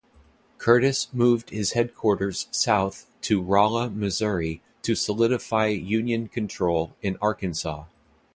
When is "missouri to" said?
3.91-4.95